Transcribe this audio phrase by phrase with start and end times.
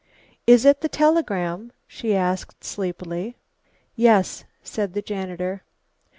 [0.47, 3.37] "Is it the telegram?" she asked sleepily.
[3.95, 5.61] "Yes," said the janitor.